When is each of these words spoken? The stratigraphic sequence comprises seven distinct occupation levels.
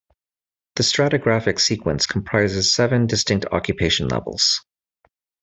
The 0.77 0.81
stratigraphic 0.81 1.59
sequence 1.59 2.07
comprises 2.07 2.73
seven 2.73 3.05
distinct 3.05 3.45
occupation 3.51 4.07
levels. 4.07 4.61